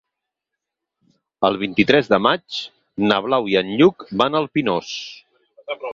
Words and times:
El 1.49 1.59
vint-i-tres 1.63 2.09
de 2.15 2.19
maig 2.27 2.61
na 3.11 3.19
Blau 3.27 3.53
i 3.53 3.61
en 3.63 3.73
Lluc 3.83 4.07
van 4.23 4.39
al 4.41 4.51
Pinós. 4.57 4.93